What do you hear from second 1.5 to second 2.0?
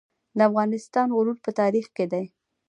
تاریخ